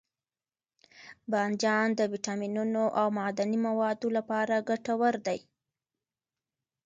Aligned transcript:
بانجان 1.31 1.87
د 1.99 2.01
ویټامینونو 2.13 2.83
او 2.99 3.07
معدني 3.17 3.59
موادو 3.67 4.07
لپاره 4.17 4.65
ګټور 4.69 5.15
دی. 5.27 5.39